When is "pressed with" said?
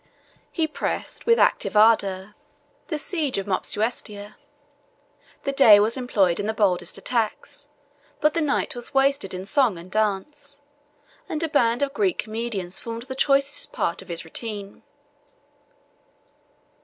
0.67-1.37